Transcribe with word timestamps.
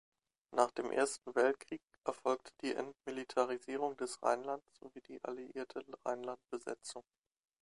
Nach 0.49 0.71
dem 0.71 0.89
Ersten 0.89 1.35
Weltkrieg 1.35 1.79
erfolgte 2.05 2.51
die 2.63 2.73
Entmilitarisierung 2.73 3.95
des 3.97 4.19
Rheinlands 4.23 4.65
sowie 4.79 5.01
die 5.01 5.23
alliierte 5.23 5.85
Rheinlandbesetzung. 6.03 7.03